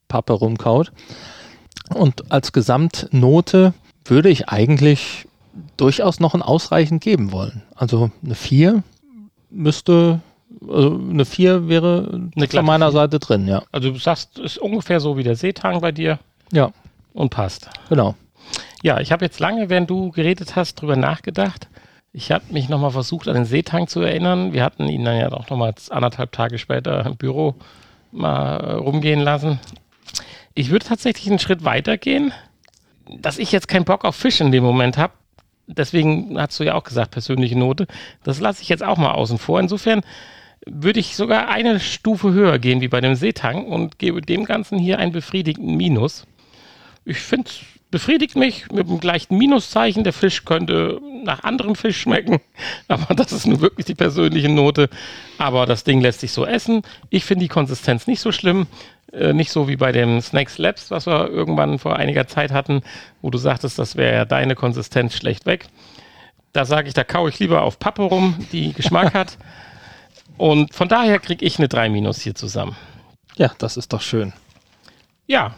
Pappe 0.08 0.34
rumkaut. 0.34 0.92
Und 1.94 2.32
als 2.32 2.52
Gesamtnote 2.52 3.74
würde 4.06 4.30
ich 4.30 4.50
eigentlich 4.50 5.28
durchaus 5.78 6.20
noch 6.20 6.34
ein 6.34 6.42
ausreichend 6.42 7.02
geben 7.02 7.32
wollen. 7.32 7.62
Also 7.76 8.12
eine 8.24 8.36
4 8.36 8.84
müsste, 9.54 10.20
also 10.68 11.00
eine 11.10 11.26
4 11.26 11.68
wäre 11.68 12.30
eine 12.36 12.48
von 12.48 12.66
meiner 12.66 12.92
4. 12.92 12.92
Seite 12.94 13.20
drin, 13.20 13.48
ja. 13.48 13.64
Also 13.72 13.92
du 13.92 14.00
sagst, 14.00 14.40
ist 14.40 14.58
ungefähr 14.58 15.00
so 15.00 15.18
wie 15.18 15.24
der 15.24 15.36
Seetang 15.36 15.82
bei 15.82 15.92
dir. 15.92 16.20
Ja. 16.52 16.72
Und 17.14 17.30
passt. 17.30 17.70
Genau. 17.90 18.16
Ja, 18.82 19.00
ich 19.00 19.12
habe 19.12 19.24
jetzt 19.24 19.40
lange, 19.40 19.70
während 19.70 19.90
du 19.90 20.12
geredet 20.12 20.56
hast, 20.56 20.76
drüber 20.76 20.96
nachgedacht. 20.96 21.68
Ich 22.12 22.32
habe 22.32 22.44
mich 22.52 22.70
nochmal 22.70 22.92
versucht, 22.92 23.28
an 23.28 23.36
den 23.36 23.46
Seetang 23.46 23.88
zu 23.88 24.02
erinnern. 24.02 24.54
Wir 24.54 24.64
hatten 24.64 24.88
ihn 24.88 25.04
dann 25.04 25.18
ja 25.18 25.32
auch 25.32 25.50
nochmal 25.50 25.74
anderthalb 25.90 26.32
Tage 26.32 26.60
später 26.60 27.06
im 27.06 27.18
Büro 27.18 27.56
mal 28.12 28.58
äh, 28.58 28.74
rumgehen 28.74 29.20
lassen. 29.20 29.60
Ich 30.54 30.70
würde 30.70 30.86
tatsächlich 30.86 31.28
einen 31.30 31.40
Schritt 31.40 31.64
weiter 31.64 31.98
gehen, 31.98 32.32
dass 33.10 33.40
ich 33.40 33.52
jetzt 33.52 33.68
keinen 33.68 33.86
Bock 33.86 34.06
auf 34.06 34.16
Fisch 34.16 34.42
in 34.42 34.52
dem 34.52 34.64
Moment 34.64 34.98
habe, 34.98 35.14
deswegen 35.68 36.40
hast 36.40 36.60
du 36.60 36.64
ja 36.64 36.76
auch 36.76 36.84
gesagt, 36.84 37.12
persönliche 37.12 37.58
Note. 37.58 37.88
Das 38.24 38.40
lasse 38.40 38.62
ich 38.62 38.70
jetzt 38.70 38.84
auch 38.84 38.98
mal 38.98 39.12
außen 39.12 39.38
vor. 39.38 39.60
Insofern 39.60 40.02
würde 40.66 41.00
ich 41.00 41.16
sogar 41.16 41.50
eine 41.50 41.80
Stufe 41.80 42.32
höher 42.32 42.58
gehen 42.60 42.82
wie 42.82 42.88
bei 42.88 43.02
dem 43.02 43.16
Seetang 43.16 43.66
und 43.66 44.00
gebe 44.00 44.22
dem 44.22 44.46
Ganzen 44.46 44.80
hier 44.80 45.00
einen 45.00 45.12
befriedigenden 45.12 45.76
Minus. 45.76 46.26
Ich 47.06 47.18
finde 47.18 47.50
es 47.50 47.60
befriedigt 47.94 48.36
mich 48.36 48.72
mit 48.72 48.88
einem 48.88 49.00
gleichen 49.00 49.38
Minuszeichen. 49.38 50.04
Der 50.04 50.14
Fisch 50.14 50.46
könnte 50.46 51.00
nach 51.24 51.44
anderem 51.44 51.76
Fisch 51.76 52.02
schmecken, 52.02 52.42
aber 52.88 53.14
das 53.14 53.32
ist 53.32 53.46
nun 53.46 53.62
wirklich 53.62 53.86
die 53.86 53.94
persönliche 53.94 54.50
Note. 54.50 54.90
Aber 55.38 55.68
das 55.68 55.84
Ding 55.84 56.02
lässt 56.02 56.22
sich 56.22 56.32
so 56.32 56.44
essen. 56.44 56.82
Ich 57.12 57.24
finde 57.24 57.46
die 57.46 57.50
Konsistenz 57.50 58.08
nicht 58.08 58.20
so 58.20 58.32
schlimm. 58.32 58.66
Äh, 59.14 59.34
nicht 59.34 59.52
so 59.52 59.68
wie 59.68 59.76
bei 59.76 59.92
dem 59.92 60.22
Snakes 60.22 60.58
Labs, 60.58 60.90
was 60.90 61.06
wir 61.06 61.30
irgendwann 61.30 61.78
vor 61.78 61.98
einiger 61.98 62.28
Zeit 62.28 62.52
hatten, 62.52 62.82
wo 63.22 63.30
du 63.30 63.38
sagtest, 63.38 63.78
das 63.78 63.96
wäre 63.96 64.14
ja 64.14 64.26
deine 64.26 64.56
Konsistenz 64.56 65.14
schlecht 65.14 65.46
weg. 65.46 65.68
Da 66.52 66.66
sage 66.66 66.88
ich, 66.88 66.94
da 66.94 67.04
kaue 67.04 67.30
ich 67.30 67.40
lieber 67.40 67.62
auf 67.62 67.80
Pappe 67.80 68.04
rum, 68.04 68.46
die 68.52 68.74
Geschmack 68.74 69.14
hat. 69.14 69.38
Und 70.38 70.74
von 70.74 70.88
daher 70.88 71.20
kriege 71.20 71.46
ich 71.46 71.60
eine 71.60 71.68
3 71.68 71.90
Minus 71.90 72.22
hier 72.22 72.34
zusammen. 72.34 72.76
Ja, 73.36 73.52
das 73.60 73.78
ist 73.78 73.94
doch 73.94 74.02
schön. 74.02 74.34
Ja. 75.28 75.54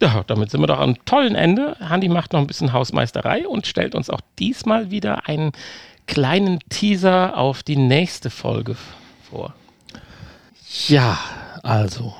ja, 0.00 0.24
damit 0.26 0.50
sind 0.50 0.60
wir 0.60 0.66
doch 0.66 0.80
am 0.80 1.04
tollen 1.04 1.36
Ende. 1.36 1.76
Handy 1.78 2.08
macht 2.08 2.32
noch 2.32 2.40
ein 2.40 2.46
bisschen 2.48 2.72
Hausmeisterei 2.72 3.46
und 3.46 3.66
stellt 3.66 3.94
uns 3.94 4.10
auch 4.10 4.20
diesmal 4.40 4.90
wieder 4.90 5.28
einen 5.28 5.52
kleinen 6.06 6.58
Teaser 6.68 7.36
auf 7.36 7.62
die 7.62 7.76
nächste 7.76 8.28
Folge 8.28 8.76
vor. 9.30 9.54
Ja, 10.88 11.18
also 11.62 12.14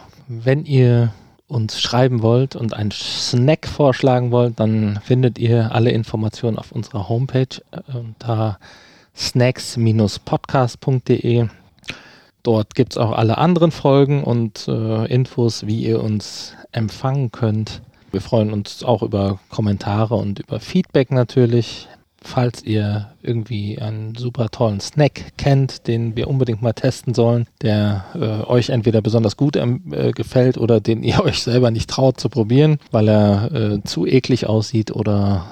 wenn 0.45 0.65
ihr 0.65 1.13
uns 1.47 1.81
schreiben 1.81 2.23
wollt 2.23 2.57
und 2.57 2.75
einen 2.75 2.91
Snack 2.91 3.69
vorschlagen 3.69 4.31
wollt, 4.31 4.59
dann 4.59 4.99
findet 5.05 5.39
ihr 5.39 5.71
alle 5.73 5.91
Informationen 5.91 6.59
auf 6.59 6.73
unserer 6.73 7.09
Homepage 7.09 7.61
äh, 7.71 7.81
unter 7.97 8.59
snacks-podcast.de. 9.15 11.49
Dort 12.43 12.75
gibt 12.75 12.95
es 12.95 12.99
auch 12.99 13.13
alle 13.13 13.39
anderen 13.39 13.71
Folgen 13.71 14.25
und 14.25 14.67
äh, 14.67 15.05
Infos, 15.07 15.67
wie 15.67 15.83
ihr 15.83 16.03
uns 16.03 16.55
empfangen 16.73 17.31
könnt. 17.31 17.83
Wir 18.11 18.23
freuen 18.23 18.53
uns 18.53 18.83
auch 18.83 19.03
über 19.03 19.39
Kommentare 19.51 20.17
und 20.17 20.41
über 20.41 20.59
Feedback 20.59 21.13
natürlich 21.13 21.87
falls 22.25 22.63
ihr 22.63 23.13
irgendwie 23.23 23.79
einen 23.79 24.15
super 24.15 24.49
tollen 24.51 24.81
Snack 24.81 25.37
kennt, 25.37 25.87
den 25.87 26.17
wir 26.17 26.29
unbedingt 26.29 26.63
mal 26.63 26.73
testen 26.73 27.15
sollen, 27.15 27.47
der 27.61 28.05
äh, 28.15 28.47
euch 28.47 28.71
entweder 28.71 29.01
besonders 29.01 29.37
gut 29.37 29.57
ähm, 29.57 29.83
äh, 29.93 30.13
gefällt 30.13 30.59
oder 30.59 30.81
den 30.81 31.03
ihr 31.03 31.23
euch 31.23 31.43
selber 31.43 31.71
nicht 31.71 31.91
traut 31.91 32.21
zu 32.21 32.29
probieren, 32.29 32.79
weil 32.91 33.09
er 33.09 33.53
äh, 33.53 33.83
zu 33.85 34.07
eklig 34.07 34.47
aussieht 34.47 34.91
oder 34.91 35.47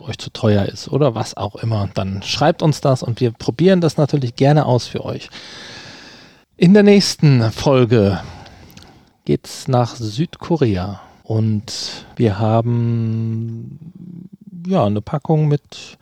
euch 0.00 0.18
zu 0.18 0.30
teuer 0.30 0.64
ist 0.66 0.88
oder 0.88 1.14
was 1.14 1.36
auch 1.36 1.56
immer, 1.56 1.88
dann 1.94 2.22
schreibt 2.22 2.62
uns 2.62 2.80
das 2.80 3.02
und 3.02 3.20
wir 3.20 3.30
probieren 3.32 3.80
das 3.80 3.96
natürlich 3.96 4.36
gerne 4.36 4.64
aus 4.66 4.86
für 4.86 5.04
euch. 5.04 5.28
In 6.56 6.74
der 6.74 6.82
nächsten 6.82 7.50
Folge 7.50 8.20
geht's 9.24 9.68
nach 9.68 9.96
Südkorea. 9.96 11.00
Und 11.24 12.04
wir 12.16 12.38
haben 12.38 13.78
ja 14.66 14.84
eine 14.84 15.00
Packung 15.00 15.48
mit 15.48 15.98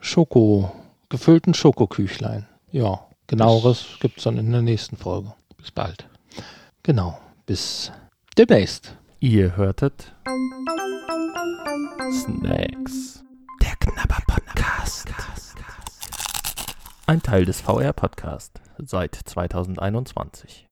Schoko, 0.00 0.72
gefüllten 1.08 1.54
Schokoküchlein. 1.54 2.46
Ja, 2.70 3.06
genaueres 3.26 3.86
gibt 4.00 4.18
es 4.18 4.24
dann 4.24 4.38
in 4.38 4.52
der 4.52 4.62
nächsten 4.62 4.96
Folge. 4.96 5.32
Bis 5.56 5.70
bald. 5.70 6.08
Genau, 6.82 7.18
bis 7.46 7.92
demnächst. 8.36 8.96
Ihr 9.20 9.56
hörtet 9.56 10.14
Snacks. 12.12 13.24
Der 13.62 13.76
Knabber 13.80 14.22
Podcast. 14.26 15.08
Ein 17.06 17.22
Teil 17.22 17.44
des 17.44 17.60
VR 17.62 17.92
Podcast 17.92 18.60
seit 18.78 19.14
2021. 19.14 20.67